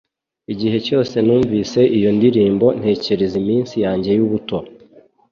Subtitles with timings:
[0.53, 4.57] Igihe cyose numvise iyo ndirimbo ntekereza iminsi yanjye y'ubuto